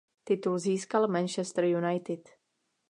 Titul 0.23 0.57
získal 0.59 1.07
Manchester 1.07 1.63
United. 1.77 2.21